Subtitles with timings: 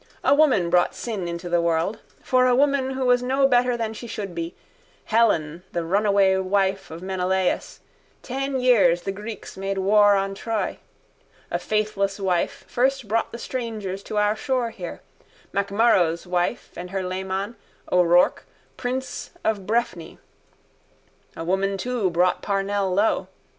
[0.23, 1.99] A woman brought sin into the world.
[2.23, 4.55] For a woman who was no better than she should be,
[5.05, 7.81] Helen, the runaway wife of Menelaus,
[8.23, 10.79] ten years the Greeks made war on Troy.
[11.51, 15.01] A faithless wife first brought the strangers to our shore here,
[15.53, 17.55] MacMurrough's wife and her leman,
[17.91, 18.47] O'Rourke,
[18.77, 20.17] prince of Breffni.
[21.37, 23.27] A woman too brought Parnell low.